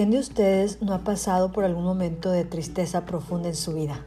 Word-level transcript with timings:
¿Quién 0.00 0.12
de 0.12 0.18
ustedes 0.18 0.80
no 0.80 0.94
ha 0.94 1.00
pasado 1.00 1.52
por 1.52 1.62
algún 1.62 1.84
momento 1.84 2.30
de 2.30 2.46
tristeza 2.46 3.04
profunda 3.04 3.50
en 3.50 3.54
su 3.54 3.74
vida? 3.74 4.06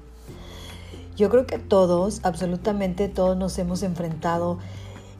Yo 1.15 1.29
creo 1.29 1.45
que 1.45 1.59
todos, 1.59 2.19
absolutamente 2.23 3.09
todos 3.09 3.37
nos 3.37 3.59
hemos 3.59 3.83
enfrentado 3.83 4.57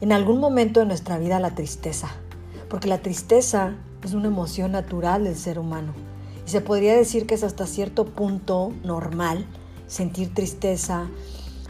en 0.00 0.10
algún 0.10 0.40
momento 0.40 0.80
de 0.80 0.86
nuestra 0.86 1.16
vida 1.16 1.36
a 1.36 1.38
la 1.38 1.54
tristeza, 1.54 2.08
porque 2.68 2.88
la 2.88 2.98
tristeza 2.98 3.76
es 4.02 4.14
una 4.14 4.26
emoción 4.26 4.72
natural 4.72 5.22
del 5.22 5.36
ser 5.36 5.60
humano 5.60 5.94
y 6.44 6.50
se 6.50 6.60
podría 6.60 6.96
decir 6.96 7.28
que 7.28 7.36
es 7.36 7.44
hasta 7.44 7.68
cierto 7.68 8.06
punto 8.06 8.72
normal 8.82 9.46
sentir 9.86 10.34
tristeza, 10.34 11.06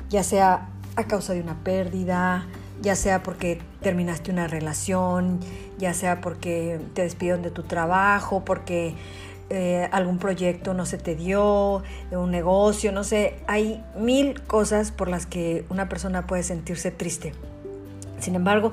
ya 0.09 0.23
sea 0.23 0.71
a 0.97 1.07
causa 1.07 1.35
de 1.35 1.43
una 1.43 1.63
pérdida, 1.63 2.47
ya 2.81 2.97
sea 2.97 3.23
porque 3.23 3.61
terminaste 3.81 4.31
una 4.31 4.47
relación, 4.47 5.41
ya 5.79 5.95
sea 5.95 6.21
porque 6.21 6.81
te 6.95 7.03
despidieron 7.03 7.43
de 7.43 7.51
tu 7.51 7.63
trabajo, 7.63 8.45
porque 8.45 8.95
eh, 9.51 9.89
algún 9.93 10.19
proyecto 10.19 10.75
no 10.75 10.87
se 10.87 10.99
te 10.99 11.15
dio, 11.15 11.83
un 12.11 12.31
negocio, 12.31 12.93
no 12.93 13.05
sé, 13.05 13.37
hay 13.47 13.83
mil 13.97 14.43
cosas 14.43 14.91
por 14.91 15.09
las 15.09 15.27
que 15.27 15.65
una 15.69 15.89
persona 15.89 16.27
puede 16.27 16.43
sentirse 16.43 16.91
triste. 16.91 17.33
Sin 18.19 18.35
embargo, 18.35 18.73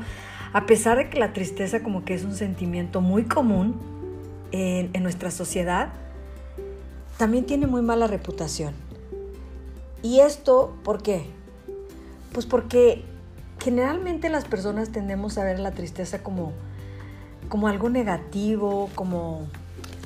a 0.54 0.66
pesar 0.66 0.98
de 0.98 1.10
que 1.10 1.20
la 1.20 1.34
tristeza 1.34 1.84
como 1.84 2.04
que 2.06 2.14
es 2.14 2.24
un 2.24 2.36
sentimiento 2.36 3.02
muy 3.02 3.24
común 3.26 3.80
en, 4.52 4.90
en 4.94 5.04
nuestra 5.04 5.32
sociedad, 5.32 5.90
también 7.18 7.46
tiene 7.46 7.68
muy 7.68 7.82
mala 7.82 8.08
reputación. 8.08 8.74
¿Y 10.02 10.22
esto 10.22 10.76
por 10.84 11.04
qué? 11.04 11.26
Pues 12.34 12.46
porque 12.46 13.04
generalmente 13.62 14.30
las 14.30 14.46
personas 14.46 14.92
tendemos 14.92 15.38
a 15.38 15.44
ver 15.44 15.60
la 15.60 15.72
tristeza 15.72 16.24
como, 16.24 16.52
como 17.48 17.68
algo 17.68 17.90
negativo, 17.90 18.90
como, 18.96 19.48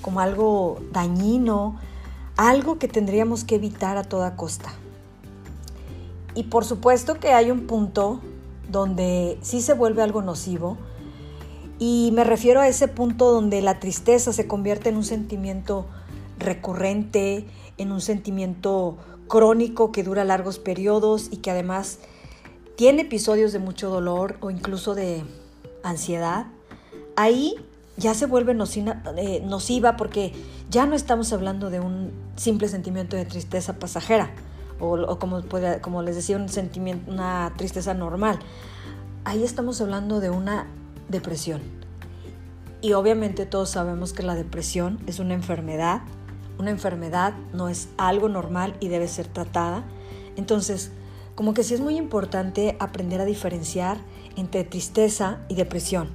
como 0.01 0.19
algo 0.19 0.81
dañino, 0.91 1.79
algo 2.35 2.77
que 2.79 2.89
tendríamos 2.89 3.45
que 3.45 3.55
evitar 3.55 3.97
a 3.97 4.03
toda 4.03 4.35
costa. 4.35 4.73
Y 6.33 6.43
por 6.43 6.65
supuesto 6.65 7.19
que 7.19 7.29
hay 7.29 7.49
un 7.49 7.65
punto 7.65 8.19
donde 8.69 9.37
sí 9.41 9.61
se 9.61 9.73
vuelve 9.73 10.01
algo 10.01 10.21
nocivo, 10.21 10.77
y 11.79 12.11
me 12.13 12.23
refiero 12.23 12.61
a 12.61 12.67
ese 12.67 12.87
punto 12.87 13.31
donde 13.31 13.61
la 13.61 13.79
tristeza 13.79 14.31
se 14.31 14.47
convierte 14.47 14.89
en 14.89 14.97
un 14.97 15.03
sentimiento 15.03 15.87
recurrente, 16.39 17.45
en 17.77 17.91
un 17.91 18.01
sentimiento 18.01 18.97
crónico 19.27 19.91
que 19.91 20.03
dura 20.03 20.23
largos 20.23 20.57
periodos 20.59 21.27
y 21.31 21.37
que 21.37 21.51
además 21.51 21.99
tiene 22.75 23.03
episodios 23.03 23.53
de 23.53 23.59
mucho 23.59 23.89
dolor 23.89 24.37
o 24.41 24.51
incluso 24.51 24.95
de 24.95 25.23
ansiedad, 25.83 26.47
ahí 27.15 27.55
ya 27.97 28.13
se 28.13 28.25
vuelve 28.25 28.53
eh, 28.53 29.41
nociva 29.45 29.95
porque 29.95 30.33
ya 30.69 30.85
no 30.85 30.95
estamos 30.95 31.31
hablando 31.31 31.69
de 31.69 31.79
un 31.79 32.11
simple 32.35 32.67
sentimiento 32.67 33.15
de 33.15 33.25
tristeza 33.25 33.79
pasajera 33.79 34.31
o, 34.79 35.17
como, 35.19 35.41
como 35.81 36.01
les 36.01 36.15
decía, 36.15 36.35
un 36.35 36.49
sentimiento, 36.49 37.09
una 37.09 37.53
tristeza 37.55 37.93
normal. 37.93 38.39
Ahí 39.23 39.43
estamos 39.43 39.79
hablando 39.79 40.19
de 40.19 40.29
una 40.29 40.67
depresión. 41.07 41.61
Y 42.81 42.93
obviamente 42.93 43.45
todos 43.45 43.69
sabemos 43.69 44.13
que 44.13 44.21
la 44.21 44.35
depresión 44.35 44.99
es 45.07 45.19
una 45.19 45.33
enfermedad. 45.33 46.01
Una 46.59 46.71
enfermedad 46.71 47.33
no 47.53 47.69
es 47.69 47.89
algo 47.97 48.29
normal 48.29 48.75
y 48.79 48.89
debe 48.89 49.07
ser 49.07 49.27
tratada. 49.27 49.83
Entonces, 50.35 50.91
como 51.35 51.53
que 51.53 51.63
sí 51.63 51.73
es 51.73 51.81
muy 51.81 51.97
importante 51.97 52.75
aprender 52.79 53.21
a 53.21 53.25
diferenciar 53.25 53.97
entre 54.35 54.63
tristeza 54.63 55.39
y 55.49 55.55
depresión. 55.55 56.09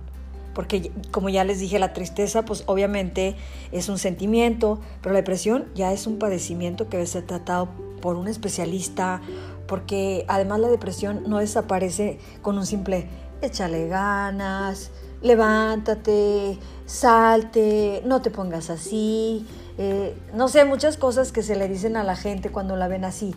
Porque 0.54 0.90
como 1.10 1.28
ya 1.28 1.44
les 1.44 1.60
dije, 1.60 1.78
la 1.78 1.92
tristeza 1.92 2.44
pues 2.44 2.64
obviamente 2.66 3.36
es 3.70 3.88
un 3.88 3.98
sentimiento, 3.98 4.80
pero 5.00 5.12
la 5.12 5.20
depresión 5.20 5.66
ya 5.74 5.92
es 5.92 6.06
un 6.06 6.18
padecimiento 6.18 6.88
que 6.88 6.96
debe 6.96 7.06
ser 7.06 7.26
tratado 7.26 7.68
por 8.00 8.16
un 8.16 8.26
especialista, 8.26 9.20
porque 9.68 10.24
además 10.26 10.60
la 10.60 10.68
depresión 10.68 11.22
no 11.28 11.38
desaparece 11.38 12.18
con 12.42 12.58
un 12.58 12.66
simple 12.66 13.06
échale 13.42 13.88
ganas, 13.88 14.90
levántate, 15.22 16.58
salte, 16.86 18.02
no 18.04 18.22
te 18.22 18.30
pongas 18.30 18.70
así, 18.70 19.46
eh, 19.78 20.14
no 20.34 20.48
sé, 20.48 20.64
muchas 20.64 20.96
cosas 20.96 21.30
que 21.32 21.42
se 21.42 21.56
le 21.56 21.68
dicen 21.68 21.96
a 21.96 22.04
la 22.04 22.16
gente 22.16 22.50
cuando 22.50 22.76
la 22.76 22.88
ven 22.88 23.04
así. 23.04 23.34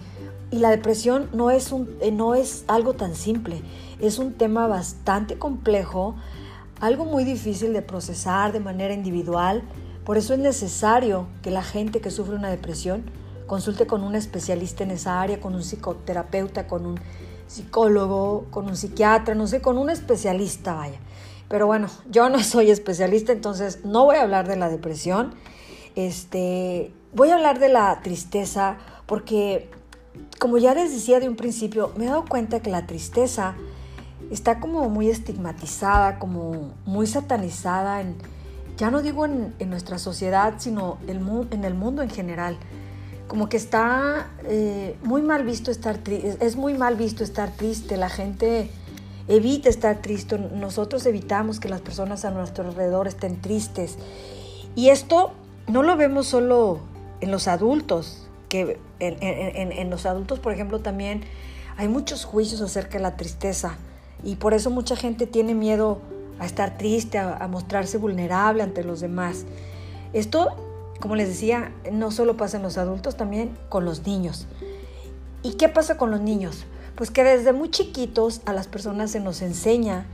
Y 0.53 0.59
la 0.59 0.69
depresión 0.69 1.29
no 1.33 1.49
es, 1.49 1.71
un, 1.71 1.97
eh, 1.99 2.11
no 2.11 2.35
es 2.35 2.63
algo 2.67 2.93
tan 2.93 3.15
simple, 3.15 3.63
es 3.99 4.19
un 4.19 4.33
tema 4.33 4.67
bastante 4.67 5.39
complejo, 5.39 6.13
algo 6.79 7.05
muy 7.05 7.23
difícil 7.23 7.73
de 7.73 7.81
procesar 7.81 8.51
de 8.51 8.59
manera 8.59 8.93
individual. 8.93 9.63
Por 10.05 10.15
eso 10.15 10.35
es 10.35 10.39
necesario 10.39 11.25
que 11.41 11.49
la 11.49 11.63
gente 11.63 12.01
que 12.01 12.11
sufre 12.11 12.35
una 12.35 12.51
depresión 12.51 13.03
consulte 13.47 13.87
con 13.87 14.03
un 14.03 14.13
especialista 14.13 14.83
en 14.83 14.91
esa 14.91 15.21
área, 15.21 15.41
con 15.41 15.55
un 15.55 15.63
psicoterapeuta, 15.63 16.67
con 16.67 16.85
un 16.85 16.99
psicólogo, 17.47 18.45
con 18.51 18.67
un 18.67 18.77
psiquiatra, 18.77 19.33
no 19.33 19.47
sé, 19.47 19.59
con 19.59 19.79
un 19.79 19.89
especialista, 19.89 20.75
vaya. 20.75 20.99
Pero 21.47 21.65
bueno, 21.65 21.87
yo 22.11 22.29
no 22.29 22.39
soy 22.43 22.69
especialista, 22.69 23.31
entonces 23.31 23.85
no 23.85 24.05
voy 24.05 24.17
a 24.17 24.21
hablar 24.21 24.47
de 24.47 24.57
la 24.57 24.69
depresión. 24.69 25.33
Este, 25.95 26.93
voy 27.11 27.31
a 27.31 27.37
hablar 27.37 27.57
de 27.57 27.69
la 27.69 28.01
tristeza 28.03 28.77
porque 29.07 29.71
como 30.40 30.57
ya 30.57 30.74
les 30.74 30.91
decía 30.91 31.19
de 31.19 31.29
un 31.29 31.35
principio, 31.35 31.91
me 31.97 32.06
he 32.06 32.07
dado 32.07 32.25
cuenta 32.25 32.59
que 32.59 32.69
la 32.69 32.85
tristeza 32.85 33.56
está 34.31 34.59
como 34.59 34.90
muy 34.90 35.09
estigmatizada, 35.09 36.19
como 36.19 36.74
muy 36.85 37.07
satanizada, 37.07 38.01
en, 38.01 38.16
ya 38.78 38.91
no 38.91 39.01
digo 39.01 39.25
en, 39.25 39.53
nuestra 39.68 40.00
sociedad, 40.00 40.56
sino 40.57 40.97
en 41.07 41.63
el 41.63 41.74
mundo 41.75 42.01
en 42.01 42.09
general. 42.09 42.57
Como 43.28 43.47
que 43.47 43.57
está 43.57 44.31
eh, 44.44 44.97
muy 45.03 45.22
mal 45.22 45.44
visto 45.44 45.72
estar 45.72 45.97
triste, 45.97 46.38
es 46.45 46.56
muy 46.56 46.74
mal 46.74 46.95
visto 46.95 47.24
estar 47.24 47.51
triste, 47.51 47.97
la 47.97 48.09
gente 48.09 48.69
evita 49.28 49.69
estar 49.69 50.01
triste, 50.01 50.38
nosotros 50.38 51.06
evitamos 51.06 51.59
que 51.59 51.69
las 51.69 51.81
personas 51.81 52.25
a 52.25 52.31
nuestro 52.31 52.68
alrededor 52.68 53.07
estén 53.07 53.41
tristes. 53.41 53.97
Y 54.75 54.90
esto 54.90 55.31
no 55.68 55.84
lo 55.84 55.95
vemos 55.95 56.28
solo 56.28 56.80
en 57.22 57.31
los 57.31 57.47
adultos, 57.47 58.28
que 58.50 58.80
en, 59.07 59.89
los 59.89 60.05
adultos, 60.05 60.39
por 60.39 60.53
ejemplo, 60.53 60.79
también 60.79 61.21
hay 61.77 61.87
muchos 61.87 62.25
juicios 62.25 62.61
acerca 62.61 62.97
de 62.97 63.03
la 63.03 63.15
tristeza 63.17 63.77
y 64.23 64.35
por 64.35 64.53
eso 64.53 64.69
mucha 64.69 64.95
gente 64.95 65.27
tiene 65.27 65.53
miedo 65.53 65.99
a 66.39 66.45
estar 66.45 66.77
triste, 66.77 67.17
a, 67.17 67.47
mostrarse 67.47 67.97
vulnerable 67.97 68.63
ante 68.63 68.83
los 68.83 68.99
demás. 68.99 69.45
Esto, 70.13 70.55
como 70.99 71.15
les 71.15 71.27
decía, 71.27 71.71
no 71.91 72.11
solo 72.11 72.37
pasa 72.37 72.57
en 72.57 72.63
los 72.63 72.77
adultos, 72.77 73.17
también 73.17 73.57
con 73.69 73.85
los 73.85 74.05
niños. 74.05 74.47
¿Y 75.41 75.53
qué 75.53 75.69
pasa 75.69 75.97
con 75.97 76.11
los 76.11 76.21
niños? 76.21 76.65
Pues 76.95 77.11
que 77.11 77.23
desde 77.23 77.53
muy 77.53 77.69
chiquitos 77.69 78.41
a 78.45 78.53
las 78.53 78.67
personas 78.67 79.11
se 79.11 79.19
nos 79.19 79.41
enseña 79.41 80.05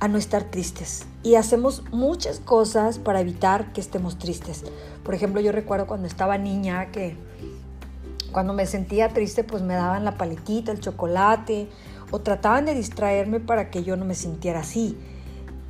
a 0.00 0.08
no 0.08 0.16
estar 0.16 0.44
tristes 0.44 1.04
y 1.22 1.34
hacemos 1.34 1.84
muchas 1.92 2.40
cosas 2.40 2.98
para 2.98 3.20
evitar 3.20 3.72
que 3.72 3.80
estemos 3.80 4.18
tristes. 4.18 4.64
Por 5.04 5.14
ejemplo, 5.14 5.40
yo 5.40 5.52
recuerdo 5.52 5.86
cuando 5.86 6.06
estaba 6.06 6.38
niña 6.38 6.90
que 6.90 7.16
cuando 8.32 8.52
me 8.52 8.66
sentía 8.66 9.08
triste, 9.08 9.44
pues 9.44 9.62
me 9.62 9.74
daban 9.74 10.04
la 10.04 10.16
paletita, 10.16 10.72
el 10.72 10.80
chocolate, 10.80 11.68
o 12.10 12.20
trataban 12.20 12.66
de 12.66 12.74
distraerme 12.74 13.40
para 13.40 13.70
que 13.70 13.82
yo 13.82 13.96
no 13.96 14.04
me 14.04 14.14
sintiera 14.14 14.60
así. 14.60 14.96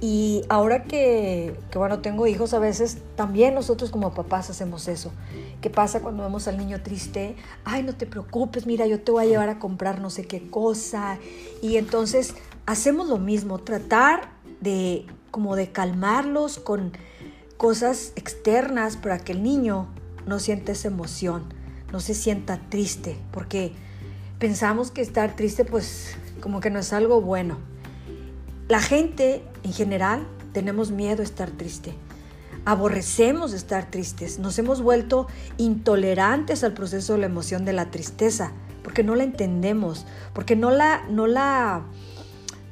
Y 0.03 0.43
ahora 0.49 0.85
que, 0.85 1.59
que, 1.71 1.79
bueno, 1.79 2.01
tengo 2.01 2.27
hijos, 2.27 2.55
a 2.55 2.59
veces 2.59 2.99
también 3.17 3.55
nosotros 3.55 3.91
como 3.91 4.15
papás 4.15 4.49
hacemos 4.49 4.89
eso. 4.89 5.13
¿Qué 5.61 5.69
pasa 5.69 6.01
cuando 6.01 6.23
vemos 6.23 6.49
al 6.49 6.57
niño 6.57 6.83
triste? 6.83 7.37
Ay, 7.65 7.83
no 7.83 7.95
te 7.95 8.07
preocupes, 8.07 8.67
mira, 8.67 8.87
yo 8.87 9.01
te 9.03 9.13
voy 9.13 9.25
a 9.25 9.29
llevar 9.29 9.51
a 9.51 9.59
comprar 9.59 10.01
no 10.01 10.09
sé 10.09 10.27
qué 10.27 10.49
cosa. 10.49 11.19
Y 11.61 11.77
entonces 11.77 12.35
hacemos 12.65 13.09
lo 13.09 13.19
mismo, 13.19 13.59
tratar 13.59 14.31
de 14.61 15.07
como 15.31 15.55
de 15.55 15.71
calmarlos 15.71 16.59
con 16.59 16.93
cosas 17.59 18.13
externas 18.17 18.97
para 18.97 19.19
que 19.19 19.33
el 19.33 19.43
niño 19.43 19.89
no 20.27 20.39
sienta 20.39 20.73
esa 20.73 20.89
emoción 20.89 21.60
no 21.93 22.01
se 22.01 22.15
sienta 22.15 22.61
triste, 22.69 23.17
porque 23.33 23.73
pensamos 24.39 24.91
que 24.91 25.03
estar 25.03 25.37
triste 25.37 25.65
pues 25.65 26.17
como 26.41 26.61
que 26.61 26.71
no 26.71 26.79
es 26.79 26.93
algo 26.93 27.21
bueno. 27.21 27.59
La 28.69 28.81
gente 28.81 29.43
en 29.63 29.73
general 29.73 30.27
tenemos 30.53 30.91
miedo 30.91 31.23
a 31.23 31.25
estar 31.25 31.51
triste. 31.51 31.95
Aborrecemos 32.65 33.53
estar 33.53 33.91
tristes. 33.91 34.39
Nos 34.39 34.59
hemos 34.59 34.83
vuelto 34.83 35.27
intolerantes 35.57 36.63
al 36.63 36.75
proceso 36.75 37.15
de 37.15 37.21
la 37.21 37.27
emoción 37.27 37.65
de 37.65 37.73
la 37.73 37.91
tristeza, 37.91 38.53
porque 38.83 39.03
no 39.03 39.15
la 39.15 39.25
entendemos, 39.25 40.07
porque 40.35 40.57
no 40.57 40.71
la, 40.71 41.05
no 41.09 41.27
la, 41.27 41.85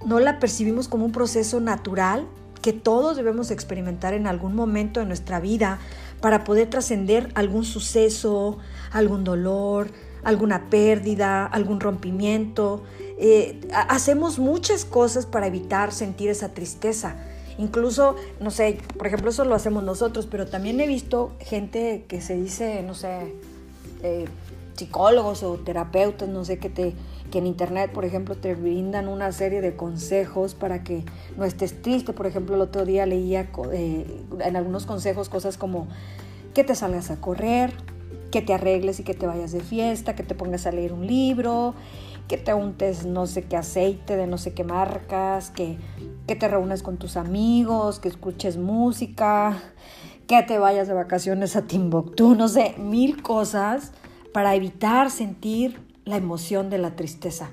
no 0.06 0.20
la 0.20 0.38
percibimos 0.38 0.88
como 0.88 1.04
un 1.04 1.12
proceso 1.12 1.60
natural 1.60 2.26
que 2.60 2.72
todos 2.72 3.16
debemos 3.16 3.50
experimentar 3.50 4.14
en 4.14 4.26
algún 4.26 4.54
momento 4.54 5.00
de 5.00 5.06
nuestra 5.06 5.40
vida 5.40 5.78
para 6.20 6.44
poder 6.44 6.68
trascender 6.70 7.30
algún 7.34 7.64
suceso, 7.64 8.58
algún 8.90 9.24
dolor, 9.24 9.88
alguna 10.24 10.68
pérdida, 10.68 11.46
algún 11.46 11.80
rompimiento. 11.80 12.82
Eh, 13.18 13.60
hacemos 13.72 14.38
muchas 14.38 14.84
cosas 14.84 15.26
para 15.26 15.46
evitar 15.46 15.92
sentir 15.92 16.30
esa 16.30 16.50
tristeza. 16.50 17.16
Incluso, 17.58 18.14
no 18.40 18.50
sé, 18.50 18.78
por 18.96 19.06
ejemplo, 19.08 19.30
eso 19.30 19.44
lo 19.44 19.54
hacemos 19.54 19.82
nosotros, 19.82 20.26
pero 20.30 20.46
también 20.46 20.80
he 20.80 20.86
visto 20.86 21.32
gente 21.40 22.04
que 22.06 22.20
se 22.20 22.36
dice, 22.36 22.82
no 22.82 22.94
sé, 22.94 23.34
eh, 24.02 24.26
psicólogos 24.74 25.42
o 25.42 25.56
terapeutas, 25.56 26.28
no 26.28 26.44
sé, 26.44 26.58
que, 26.58 26.70
te, 26.70 26.94
que 27.30 27.38
en 27.38 27.46
internet, 27.46 27.90
por 27.92 28.04
ejemplo, 28.04 28.34
te 28.34 28.54
brindan 28.54 29.08
una 29.08 29.32
serie 29.32 29.60
de 29.60 29.76
consejos 29.76 30.54
para 30.54 30.82
que 30.82 31.04
no 31.36 31.44
estés 31.44 31.82
triste. 31.82 32.12
Por 32.12 32.26
ejemplo, 32.26 32.54
el 32.54 32.60
otro 32.60 32.84
día 32.84 33.06
leía 33.06 33.48
eh, 33.72 34.24
en 34.40 34.56
algunos 34.56 34.86
consejos 34.86 35.28
cosas 35.28 35.58
como 35.58 35.86
que 36.54 36.64
te 36.64 36.74
salgas 36.74 37.10
a 37.10 37.20
correr, 37.20 37.72
que 38.30 38.42
te 38.42 38.52
arregles 38.54 39.00
y 39.00 39.04
que 39.04 39.14
te 39.14 39.26
vayas 39.26 39.52
de 39.52 39.60
fiesta, 39.60 40.14
que 40.14 40.22
te 40.22 40.34
pongas 40.34 40.66
a 40.66 40.72
leer 40.72 40.92
un 40.92 41.06
libro, 41.06 41.74
que 42.26 42.36
te 42.36 42.52
untes 42.52 43.06
no 43.06 43.26
sé 43.26 43.44
qué 43.44 43.56
aceite 43.56 44.16
de 44.16 44.26
no 44.26 44.38
sé 44.38 44.52
qué 44.52 44.64
marcas, 44.64 45.50
que, 45.50 45.78
que 46.26 46.36
te 46.36 46.48
reúnas 46.48 46.82
con 46.82 46.96
tus 46.96 47.16
amigos, 47.16 48.00
que 48.00 48.08
escuches 48.08 48.56
música, 48.56 49.56
que 50.26 50.42
te 50.42 50.58
vayas 50.58 50.88
de 50.88 50.94
vacaciones 50.94 51.56
a 51.56 51.62
Timbuktu, 51.62 52.34
no 52.34 52.48
sé, 52.48 52.74
mil 52.78 53.22
cosas 53.22 53.92
para 54.32 54.54
evitar 54.54 55.10
sentir 55.10 55.87
la 56.08 56.16
emoción 56.16 56.70
de 56.70 56.78
la 56.78 56.96
tristeza. 56.96 57.50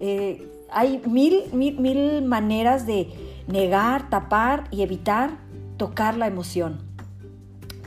Eh, 0.00 0.46
hay 0.70 1.00
mil, 1.06 1.44
mil, 1.52 1.80
mil 1.80 2.22
maneras 2.22 2.86
de 2.86 3.08
negar, 3.48 4.10
tapar 4.10 4.64
y 4.70 4.82
evitar 4.82 5.30
tocar 5.76 6.16
la 6.16 6.26
emoción. 6.26 6.78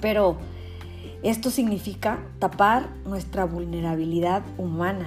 Pero 0.02 0.38
esto 1.22 1.52
significa 1.52 2.20
tapar 2.40 2.90
nuestra 3.06 3.46
vulnerabilidad 3.46 4.42
humana. 4.58 5.06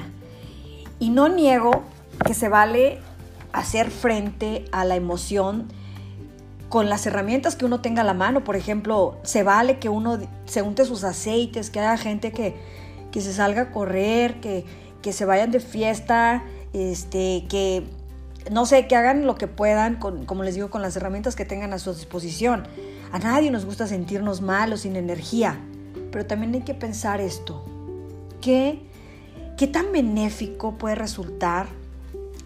Y 0.98 1.10
no 1.10 1.28
niego 1.28 1.82
que 2.24 2.34
se 2.34 2.48
vale 2.48 3.00
hacer 3.52 3.90
frente 3.90 4.64
a 4.70 4.84
la 4.84 4.94
emoción 4.94 5.68
con 6.68 6.88
las 6.88 7.06
herramientas 7.06 7.56
que 7.56 7.64
uno 7.64 7.80
tenga 7.80 8.02
a 8.02 8.04
la 8.04 8.14
mano. 8.14 8.44
Por 8.44 8.56
ejemplo, 8.56 9.16
se 9.24 9.42
vale 9.42 9.78
que 9.78 9.88
uno 9.88 10.18
se 10.44 10.62
unte 10.62 10.84
sus 10.84 11.02
aceites, 11.02 11.70
que 11.70 11.80
haya 11.80 11.96
gente 11.96 12.32
que, 12.32 12.54
que 13.10 13.20
se 13.20 13.32
salga 13.32 13.62
a 13.62 13.70
correr, 13.72 14.40
que, 14.40 14.64
que 15.02 15.12
se 15.12 15.24
vayan 15.24 15.50
de 15.50 15.60
fiesta, 15.60 16.44
este, 16.72 17.44
que 17.48 17.84
no 18.50 18.66
sé, 18.66 18.86
que 18.86 18.96
hagan 18.96 19.26
lo 19.26 19.36
que 19.36 19.46
puedan, 19.46 19.96
con, 19.96 20.24
como 20.24 20.42
les 20.42 20.54
digo, 20.54 20.70
con 20.70 20.82
las 20.82 20.96
herramientas 20.96 21.36
que 21.36 21.44
tengan 21.44 21.72
a 21.72 21.78
su 21.78 21.92
disposición. 21.94 22.66
A 23.12 23.18
nadie 23.18 23.50
nos 23.50 23.64
gusta 23.64 23.86
sentirnos 23.86 24.40
malos, 24.40 24.80
sin 24.80 24.96
energía, 24.96 25.60
pero 26.10 26.26
también 26.26 26.54
hay 26.54 26.62
que 26.62 26.74
pensar 26.74 27.20
esto. 27.20 27.64
¿Qué, 28.40 28.80
qué 29.56 29.66
tan 29.66 29.92
benéfico 29.92 30.78
puede 30.78 30.94
resultar 30.94 31.66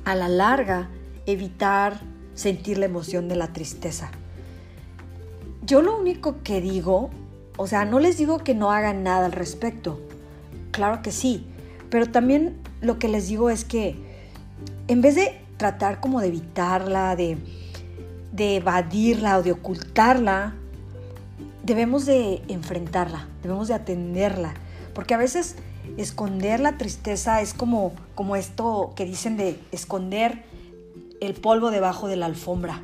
a 0.05 0.14
la 0.14 0.29
larga 0.29 0.88
evitar 1.25 2.00
sentir 2.35 2.79
la 2.79 2.87
emoción 2.87 3.29
de 3.29 3.37
la 3.37 3.52
tristeza? 3.52 4.11
Yo 5.64 5.82
lo 5.82 5.99
único 5.99 6.43
que 6.43 6.61
digo, 6.61 7.11
o 7.56 7.67
sea, 7.67 7.85
no 7.85 7.99
les 7.99 8.19
digo 8.19 8.38
que 8.38 8.55
no 8.55 8.70
hagan 8.70 9.02
nada 9.02 9.26
al 9.26 9.32
respecto, 9.32 10.00
claro 10.70 11.02
que 11.02 11.11
sí, 11.11 11.47
pero 11.91 12.06
también 12.11 12.56
lo 12.81 12.99
que 12.99 13.09
les 13.09 13.29
digo 13.29 13.50
es 13.50 13.65
que 13.65 13.97
en 14.88 15.00
vez 15.03 15.15
de 15.15 15.41
tratar 15.56 16.00
como 16.00 16.21
de 16.21 16.29
evitarla, 16.29 17.17
de, 17.17 17.38
evadirla 18.38 19.38
o 19.38 19.43
de 19.43 19.53
ocultarla, 19.53 20.55
debemos 21.62 22.06
de 22.06 22.43
enfrentarla, 22.49 23.29
debemos 23.43 23.69
de 23.69 23.75
atenderla, 23.75 24.55
porque 24.94 25.15
a 25.15 25.19
veces 25.19 25.56
esconder 25.97 26.61
la 26.61 26.77
tristeza 26.77 27.41
es 27.41 27.55
como, 27.55 27.93
como 28.15 28.37
esto 28.37 28.93
que 28.94 29.05
dicen 29.05 29.37
de 29.37 29.59
esconder 29.73 30.44
el 31.21 31.35
polvo 31.35 31.71
debajo 31.71 32.09
de 32.09 32.17
la 32.17 32.27
alfombra. 32.27 32.83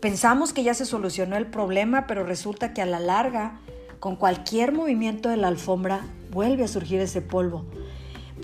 Pensamos 0.00 0.52
que 0.52 0.62
ya 0.62 0.74
se 0.74 0.84
solucionó 0.84 1.36
el 1.36 1.46
problema, 1.46 2.06
pero 2.06 2.24
resulta 2.24 2.74
que 2.74 2.82
a 2.82 2.86
la 2.86 3.00
larga, 3.00 3.58
con 4.00 4.16
cualquier 4.16 4.72
movimiento 4.72 5.28
de 5.28 5.36
la 5.36 5.48
alfombra, 5.48 6.04
vuelve 6.30 6.64
a 6.64 6.68
surgir 6.68 7.00
ese 7.00 7.22
polvo. 7.22 7.64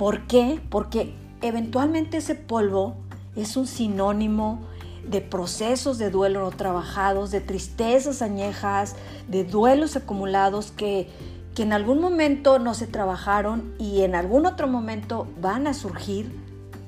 ¿Por 0.00 0.26
qué? 0.26 0.62
Porque 0.70 1.14
eventualmente 1.43 2.17
ese 2.17 2.35
polvo 2.35 2.94
es 3.37 3.58
un 3.58 3.67
sinónimo 3.67 4.61
de 5.06 5.20
procesos 5.20 5.99
de 5.99 6.08
duelo 6.08 6.41
no 6.41 6.50
trabajados, 6.52 7.31
de 7.31 7.43
tristezas 7.43 8.23
añejas, 8.23 8.97
de 9.29 9.44
duelos 9.44 9.97
acumulados 9.97 10.70
que, 10.70 11.11
que 11.55 11.64
en 11.64 11.75
algún 11.75 12.00
momento 12.00 12.58
no 12.58 12.73
se 12.73 12.87
trabajaron 12.87 13.75
y 13.79 14.00
en 14.00 14.14
algún 14.14 14.47
otro 14.47 14.67
momento 14.69 15.26
van 15.38 15.67
a 15.67 15.75
surgir 15.75 16.35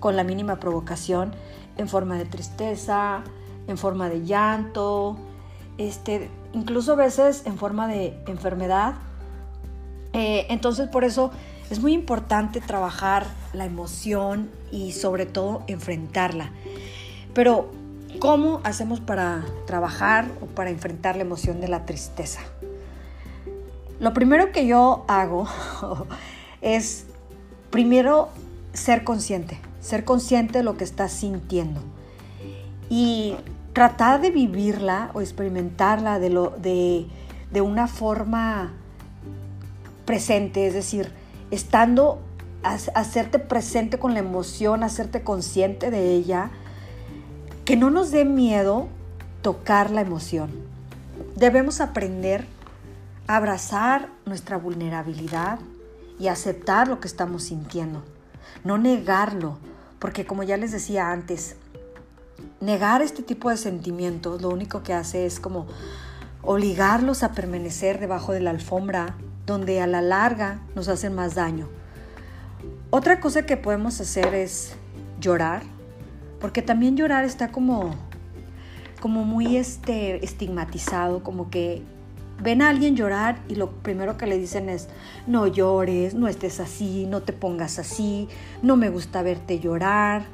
con 0.01 0.17
la 0.17 0.25
mínima 0.25 0.59
provocación 0.59 1.33
en 1.77 1.89
forma 1.89 2.17
de 2.17 2.25
tristeza, 2.25 3.25
en 3.69 3.77
forma 3.77 4.09
de 4.09 4.25
llanto, 4.25 5.19
este, 5.77 6.31
incluso 6.55 6.93
a 6.95 6.97
veces 6.97 7.43
en 7.45 7.59
forma 7.59 7.89
de 7.89 8.19
enfermedad. 8.27 8.95
Eh, 10.13 10.47
entonces 10.49 10.89
por 10.89 11.05
eso 11.05 11.31
es 11.71 11.81
muy 11.81 11.93
importante 11.93 12.61
trabajar 12.61 13.27
la 13.53 13.65
emoción 13.65 14.51
y 14.71 14.93
sobre 14.93 15.27
todo 15.27 15.63
enfrentarla. 15.67 16.51
Pero, 17.35 17.71
¿cómo 18.19 18.61
hacemos 18.65 19.01
para 19.01 19.45
trabajar 19.67 20.27
o 20.43 20.47
para 20.47 20.71
enfrentar 20.71 21.17
la 21.17 21.23
emoción 21.23 21.61
de 21.61 21.69
la 21.69 21.87
tristeza? 21.87 22.41
Lo 24.01 24.13
primero 24.13 24.53
que 24.53 24.67
yo 24.67 25.05
hago 25.09 25.47
es, 26.61 27.07
primero, 27.71 28.29
ser 28.73 29.05
consciente, 29.05 29.59
ser 29.81 30.05
consciente 30.05 30.59
de 30.59 30.65
lo 30.65 30.77
que 30.77 30.85
estás 30.85 31.13
sintiendo 31.13 31.81
y 32.89 33.35
tratar 33.73 34.21
de 34.21 34.31
vivirla 34.31 35.11
o 35.15 35.21
experimentarla 35.21 36.19
de, 36.19 37.07
una 37.61 37.89
forma 37.89 38.73
presente, 40.05 40.67
es 40.67 40.75
decir, 40.75 41.13
estando, 41.51 42.21
hacerte 42.63 43.39
presente 43.39 43.99
con 43.99 44.15
la 44.15 44.21
emoción, 44.21 44.83
hacerte 44.83 45.23
consciente 45.23 45.91
de 45.91 46.15
ella, 46.15 46.51
que 47.65 47.77
no 47.77 47.91
nos 47.91 48.11
dé 48.11 48.25
miedo 48.25 48.89
tocar 49.43 49.91
la 49.91 50.01
emoción. 50.01 50.51
Debemos 51.37 51.81
aprender 51.81 52.47
a 53.27 53.37
abrazar 53.37 54.09
nuestra 54.27 54.57
vulnerabilidad 54.57 55.59
y 56.19 56.29
aceptar 56.29 56.89
lo 56.89 57.01
que 57.01 57.09
estamos 57.09 57.45
sintiendo, 57.45 58.03
no 58.65 58.79
negarlo, 58.79 59.59
porque 59.99 60.27
como 60.27 60.43
ya 60.43 60.57
les 60.57 60.73
decía 60.73 61.11
antes, 61.11 61.57
negar 62.61 63.03
este 63.03 63.23
tipo 63.23 63.51
de 63.51 63.57
sentimientos 63.57 64.41
lo 64.43 64.49
único 64.49 64.83
que 64.83 64.95
hace 64.95 65.27
es 65.27 65.41
como 65.41 65.67
obligarlos 66.43 67.23
a 67.23 67.33
permanecer 67.33 68.01
debajo 68.01 68.33
de 68.33 68.41
la 68.41 68.51
alfombra 68.51 69.17
donde 69.47 69.81
a 69.81 69.87
la 69.87 70.03
larga 70.03 70.61
nos 70.75 70.89
hacen 70.89 71.15
más 71.15 71.35
daño. 71.35 71.69
Otra 72.91 73.21
cosa 73.21 73.47
que 73.47 73.57
podemos 73.57 74.01
hacer 74.01 74.35
es 74.35 74.75
llorar, 75.21 75.63
porque 76.41 76.63
también 76.63 76.97
llorar 76.97 77.25
está 77.25 77.49
como, 77.49 77.95
como 79.01 79.25
muy 79.25 79.57
este, 79.57 80.25
estigmatizado, 80.25 81.23
como 81.23 81.51
que 81.51 81.83
ven 82.43 82.61
a 82.61 82.69
alguien 82.69 82.97
llorar 82.97 83.39
y 83.49 83.55
lo 83.55 83.71
primero 83.71 84.17
que 84.17 84.27
le 84.27 84.39
dicen 84.39 84.69
es, 84.69 84.89
no 85.27 85.47
llores, 85.47 86.15
no 86.15 86.29
estés 86.29 86.61
así, 86.61 87.07
no 87.07 87.23
te 87.23 87.33
pongas 87.33 87.79
así, 87.79 88.29
no 88.63 88.77
me 88.77 88.91
gusta 88.91 89.23
verte 89.23 89.61
llorar. 89.61 90.25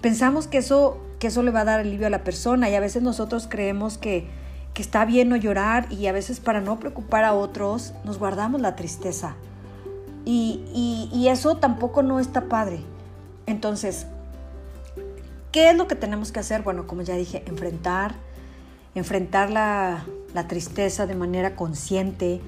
Pensamos 0.00 0.46
que 0.46 0.58
eso, 0.58 1.00
que 1.18 1.28
eso 1.28 1.42
le 1.42 1.50
va 1.50 1.60
a 1.60 1.64
dar 1.64 1.80
alivio 1.80 2.06
a 2.06 2.10
la 2.10 2.24
persona 2.24 2.68
y 2.68 2.74
a 2.74 2.80
veces 2.80 3.02
nosotros 3.02 3.46
creemos 3.48 3.98
que 3.98 4.28
que 4.78 4.82
está 4.82 5.04
bien 5.04 5.28
no 5.28 5.34
llorar 5.34 5.92
y 5.92 6.06
a 6.06 6.12
veces 6.12 6.38
para 6.38 6.60
no 6.60 6.78
preocupar 6.78 7.24
a 7.24 7.34
otros 7.34 7.94
nos 8.04 8.20
guardamos 8.20 8.60
la 8.60 8.76
tristeza. 8.76 9.34
Y, 10.24 10.62
y, 11.12 11.26
eso 11.26 11.56
tampoco 11.56 12.04
no 12.04 12.20
está 12.20 12.42
padre. 12.42 12.78
Entonces, 13.46 14.06
¿qué 15.50 15.70
es 15.70 15.76
lo 15.76 15.88
que 15.88 15.96
tenemos 15.96 16.30
que 16.30 16.38
hacer? 16.38 16.62
Bueno, 16.62 16.86
como 16.86 17.02
ya 17.02 17.16
dije, 17.16 17.42
enfrentar, 17.46 18.14
enfrentar 18.94 19.50
la, 19.50 20.06
la 20.32 20.46
tristeza 20.46 21.08
de 21.08 21.16
manera 21.16 21.56
consciente, 21.56 22.40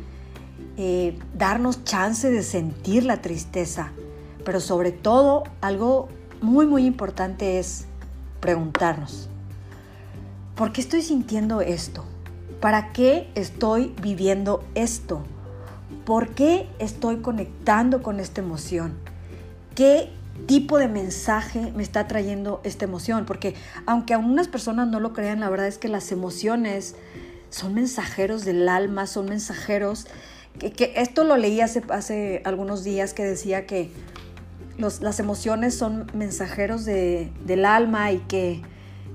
eh, 0.77 1.19
darnos 1.35 1.83
chance 1.83 2.31
de 2.31 2.45
sentir 2.45 3.03
la 3.03 3.23
tristeza, 3.23 3.91
pero 4.45 4.61
sobre 4.61 4.93
todo 4.93 5.43
algo 5.63 6.09
muy, 6.41 6.65
muy 6.65 6.87
importante 6.87 7.59
es 7.59 7.87
preguntarnos, 8.39 9.29
¿por 10.55 10.71
qué 10.71 10.81
estoy 10.81 11.03
sintiendo 11.03 11.61
esto? 11.61 12.05
¿Para 12.61 12.93
qué 12.93 13.31
estoy 13.35 13.95
viviendo 14.03 14.63
esto? 14.75 15.23
¿Por 16.05 16.35
qué 16.35 16.69
estoy 16.79 17.19
conectando 17.19 18.03
con 18.03 18.21
esta 18.21 18.43
emoción? 18.43 18.99
¿Qué 19.75 20.11
tipo 20.47 20.79
de 20.79 20.89
mensaje 20.89 21.73
me 21.75 21.83
está 21.83 22.07
trayendo 22.07 22.61
esta 22.63 22.85
emoción? 22.85 23.25
Porque 23.25 23.55
aunque 23.87 24.13
algunas 24.13 24.47
personas 24.49 24.89
no 24.89 25.01
lo 25.01 25.15
crean, 25.15 25.41
la 25.41 25.49
verdad 25.49 25.69
es 25.69 25.79
que 25.79 25.89
las 25.89 26.13
emociones 26.13 26.97
son 27.49 27.75
mensajeros 27.75 28.45
del 28.45 28.69
alma, 28.69 29.07
son 29.07 29.27
mensajeros, 29.27 30.07
que, 30.59 30.93
esto 30.97 31.25
lo 31.25 31.39
leí 31.39 31.63
hace, 31.63 31.83
hace, 31.89 32.43
algunos 32.45 32.85
días 32.85 33.15
que 33.15 33.25
decía 33.25 33.67
que 33.67 33.91
las 34.79 35.19
emociones 35.19 35.75
son 35.75 36.11
mensajeros 36.13 36.85
del 36.85 37.65
alma 37.65 38.13
y 38.13 38.19
que 38.19 38.63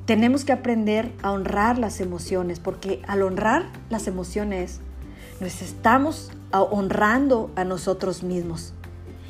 tenemos 0.05 0.45
que 0.45 0.51
aprender 0.53 1.11
a 1.21 1.31
honrar 1.31 1.79
las 1.79 1.99
emociones, 1.99 2.59
porque 2.59 3.01
al 3.07 3.23
honrar 3.23 3.65
las 3.89 4.07
emociones, 4.07 4.79
nos 5.39 5.61
estamos 5.61 6.31
honrando 6.51 7.51
a 7.55 7.63
nosotros 7.63 8.23
mismos. 8.23 8.73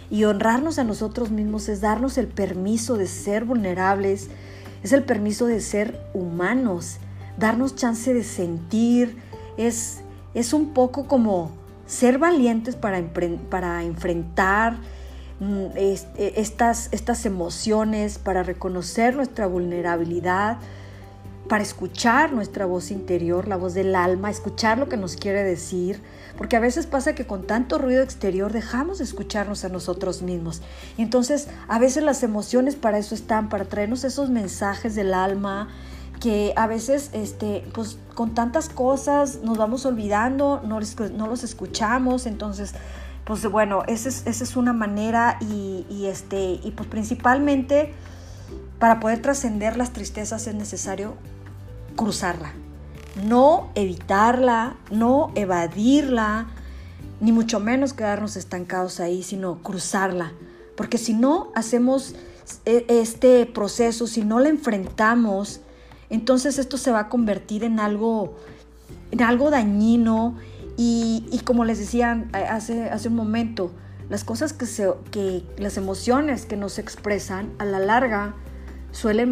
Y 0.10 0.26
honrarnos 0.26 0.78
a 0.78 0.84
nosotros 0.84 1.32
mismos 1.32 1.68
es 1.68 1.82
darnos 1.82 2.18
el 2.18 2.28
permiso 2.28 2.98
de 2.98 3.08
ser 3.08 3.46
vulnerables, 3.46 4.30
es 4.84 4.94
el 4.94 5.04
permiso 5.04 5.48
de 5.48 5.62
ser 5.62 6.00
humanos, 6.14 6.98
darnos 7.38 7.76
chance 7.76 8.14
de 8.14 8.24
sentir, 8.24 9.18
es, 9.58 10.02
es 10.34 10.54
un 10.54 10.74
poco 10.74 11.08
como 11.08 11.52
ser 11.88 12.20
valientes 12.20 12.76
para, 12.76 13.02
para 13.50 13.84
enfrentar 13.84 14.78
estas, 15.76 16.90
estas 16.92 17.26
emociones, 17.26 18.18
para 18.18 18.44
reconocer 18.44 19.16
nuestra 19.16 19.48
vulnerabilidad, 19.48 20.58
para 21.48 21.62
escuchar 21.62 22.34
nuestra 22.34 22.66
voz 22.66 22.90
interior, 22.90 23.48
la 23.48 23.58
voz 23.58 23.74
del 23.74 23.96
alma, 23.96 24.30
escuchar 24.30 24.78
lo 24.78 24.90
que 24.90 24.98
nos 24.98 25.16
quiere 25.16 25.44
decir, 25.44 26.02
porque 26.38 26.56
a 26.56 26.60
veces 26.60 26.88
pasa 26.88 27.14
que 27.14 27.28
con 27.28 27.46
tanto 27.46 27.78
ruido 27.78 28.02
exterior 28.02 28.52
dejamos 28.52 28.98
de 28.98 29.04
escucharnos 29.04 29.64
a 29.64 29.70
nosotros 29.70 30.22
mismos. 30.22 30.62
Y 30.98 31.04
entonces 31.04 31.48
a 31.68 31.80
veces 31.80 32.04
las 32.04 32.24
emociones 32.24 32.76
para 32.76 32.98
eso 32.98 33.14
están, 33.14 33.50
para 33.50 33.66
traernos 33.66 34.04
esos 34.04 34.30
mensajes 34.30 34.96
del 34.96 35.14
alma 35.14 35.70
que 36.20 36.54
a 36.56 36.66
veces 36.66 37.10
este, 37.14 37.64
pues, 37.74 37.98
con 38.16 38.34
tantas 38.34 38.70
cosas 38.70 39.42
nos 39.44 39.58
vamos 39.58 39.86
olvidando, 39.86 40.62
no, 40.66 40.80
no 41.14 41.28
los 41.28 41.44
escuchamos, 41.44 42.26
entonces 42.26 42.74
pues 43.26 43.46
bueno, 43.50 43.84
esa 43.88 44.10
es, 44.10 44.56
una 44.56 44.72
manera 44.72 45.38
y, 45.42 45.86
y, 45.90 46.06
este, 46.06 46.60
y 46.64 46.74
pues 46.76 46.88
principalmente 46.88 47.94
para 48.80 49.00
poder 49.00 49.22
trascender 49.22 49.78
las 49.78 49.94
tristezas 49.94 50.46
es 50.48 50.54
necesario 50.54 51.16
cruzarla, 51.96 52.54
no 53.24 53.72
evitarla, 53.74 54.76
no 54.92 55.32
evadirla, 55.36 56.48
ni 57.20 57.32
mucho 57.32 57.60
menos 57.60 57.94
quedarnos 57.94 58.36
estancados 58.36 59.00
ahí, 59.00 59.24
sino 59.24 59.62
cruzarla. 59.64 60.34
Porque 60.76 60.98
si 60.98 61.14
no 61.14 61.52
hacemos 61.56 62.14
e, 62.66 62.86
este 62.90 63.46
proceso, 63.46 64.08
si 64.08 64.24
no 64.24 64.40
la 64.40 64.50
enfrentamos, 64.50 65.62
entonces 66.10 66.60
esto 66.60 66.78
se 66.78 66.92
va 66.92 67.00
a 67.00 67.10
convertir 67.10 67.64
en 67.64 67.80
algo, 67.80 68.36
en 69.12 69.24
algo 69.24 69.50
dañino 69.50 70.36
y, 70.78 71.42
como 71.46 71.64
les 71.64 71.80
decía 71.80 72.26
hace, 72.34 72.90
hace 72.90 73.08
un 73.08 73.16
momento, 73.16 73.72
las 74.10 74.24
cosas 74.24 74.54
que, 74.54 74.66
se, 74.66 74.90
que 75.12 75.44
las 75.58 75.78
emociones 75.78 76.46
que 76.46 76.58
nos 76.58 76.80
expresan 76.80 77.52
a 77.60 77.66
la 77.66 77.80
larga 77.80 78.36
suelen 78.92 79.30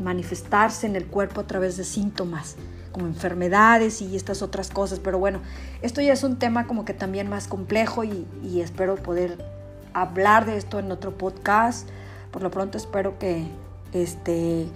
manifestarse 0.00 0.86
en 0.86 0.96
el 0.96 1.06
cuerpo 1.06 1.40
a 1.40 1.46
través 1.46 1.76
de 1.76 1.84
síntomas 1.84 2.56
como 2.92 3.06
enfermedades 3.06 4.02
y 4.02 4.14
estas 4.14 4.42
otras 4.42 4.70
cosas. 4.70 5.00
Pero 5.00 5.18
bueno, 5.18 5.40
esto 5.80 6.00
ya 6.00 6.12
es 6.12 6.22
un 6.22 6.38
tema 6.38 6.66
como 6.66 6.84
que 6.84 6.94
también 6.94 7.28
más 7.28 7.48
complejo 7.48 8.04
y, 8.04 8.26
espero 8.60 8.96
poder 8.96 9.44
hablar 9.94 10.46
de 10.46 10.56
esto 10.56 10.78
en 10.78 10.92
otro 10.92 11.16
podcast. 11.16 11.88
Por 12.30 12.42
lo 12.42 12.50
pronto 12.50 12.78
espero 12.78 13.18
que 13.18 13.46
este, 13.92 14.68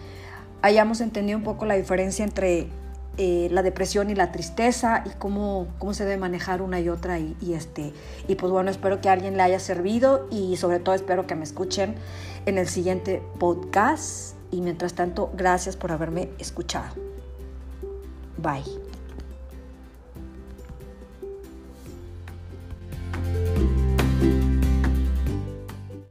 hayamos 0.63 1.01
entendido 1.01 1.39
un 1.39 1.45
poco 1.45 1.65
la 1.67 1.75
diferencia 1.75 2.25
entre 2.25 2.69
eh, 3.19 3.49
la 3.51 3.63
depresión 3.63 4.11
y 4.11 4.15
la 4.15 4.33
tristeza 4.33 5.03
y 5.07 5.11
cómo, 5.19 5.69
cómo 5.79 5.95
se 5.95 6.05
debe 6.05 6.19
manejar 6.19 6.63
una 6.63 6.81
y 6.81 6.89
otra. 6.89 7.19
Y, 7.19 7.37
y, 7.41 7.55
este, 7.55 7.93
y 8.29 8.35
pues 8.35 8.53
bueno, 8.53 8.71
espero 8.71 9.01
que 9.01 9.09
a 9.09 9.13
alguien 9.13 9.37
le 9.37 9.43
haya 9.43 9.59
servido 9.59 10.29
y 10.31 10.57
sobre 10.57 10.79
todo 10.79 10.95
espero 10.95 11.27
que 11.27 11.35
me 11.35 11.45
escuchen 11.45 11.95
en 12.47 12.59
el 12.59 12.69
siguiente 12.69 13.23
podcast. 13.39 14.35
Y 14.51 14.61
mientras 14.61 14.95
tanto, 14.95 15.31
gracias 15.37 15.77
por 15.77 15.93
haberme 15.93 16.29
escuchado. 16.39 16.95
Bye. 18.39 18.86